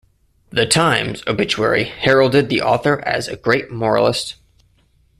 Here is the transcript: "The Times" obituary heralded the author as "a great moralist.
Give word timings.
"The 0.49 0.65
Times" 0.65 1.21
obituary 1.27 1.83
heralded 1.83 2.49
the 2.49 2.63
author 2.63 3.01
as 3.01 3.27
"a 3.27 3.35
great 3.35 3.69
moralist. 3.69 4.33